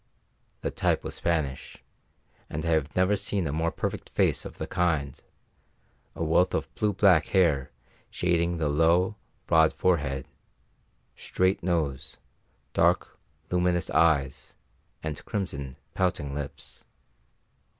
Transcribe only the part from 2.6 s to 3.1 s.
I have